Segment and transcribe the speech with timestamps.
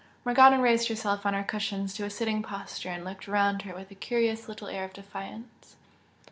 [0.25, 3.91] Morgana raised herself on her cushions to a sitting posture and looked round her with
[3.91, 5.75] a curious little air or defiance.